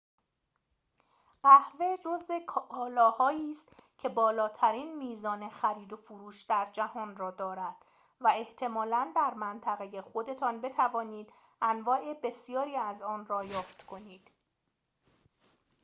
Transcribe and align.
قهوه 1.43 1.95
جزء 1.97 2.39
کالاهایی 2.47 3.51
است 3.51 3.69
که 3.97 4.09
بالاترین 4.09 4.97
میزان 4.97 5.49
خریدوفروش 5.49 6.41
در 6.41 6.69
جهان 6.73 7.17
را 7.17 7.31
دارد 7.31 7.75
و 8.21 8.31
احتمالاً 8.35 9.11
در 9.15 9.33
منطقه 9.33 10.01
خودتان 10.01 10.61
بتوانید 10.61 11.33
انواع 11.61 12.13
بسیاری 12.23 12.75
از 12.75 13.01
آن 13.01 13.25
را 13.25 13.43
یافت 13.43 13.83
کنید 13.83 14.31